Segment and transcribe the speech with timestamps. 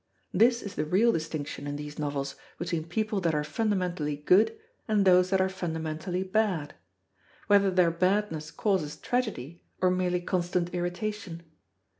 [0.33, 5.05] This is the real distinction in these novels between people that are fundamentally good and
[5.05, 6.73] those that are fundamentally bad;
[7.45, 11.43] whether their badness causes tragedy or merely constant irritation.